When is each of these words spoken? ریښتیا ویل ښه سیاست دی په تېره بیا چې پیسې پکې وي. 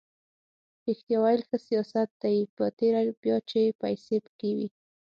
ریښتیا 0.85 1.17
ویل 1.19 1.41
ښه 1.49 1.57
سیاست 1.67 2.09
دی 2.21 2.37
په 2.55 2.65
تېره 2.79 3.01
بیا 3.23 3.37
چې 3.49 3.61
پیسې 3.81 4.15
پکې 4.25 4.51
وي. 4.57 4.67